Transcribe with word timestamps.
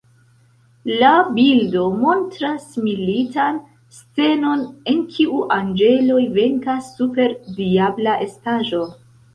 La 1.01 1.09
bildo 1.35 1.83
montras 2.05 2.65
militan 2.87 3.61
scenon 3.99 4.67
en 4.95 5.07
kiu 5.15 5.45
anĝeloj 5.61 6.23
venkas 6.41 6.93
super 6.99 7.39
diabla 7.63 8.21
estaĵo. 8.29 8.87